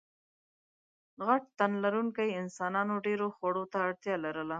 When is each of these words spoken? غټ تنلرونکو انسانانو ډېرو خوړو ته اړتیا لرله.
غټ 1.27 1.43
تنلرونکو 1.59 2.23
انسانانو 2.41 2.93
ډېرو 3.05 3.27
خوړو 3.35 3.63
ته 3.71 3.77
اړتیا 3.87 4.15
لرله. 4.25 4.49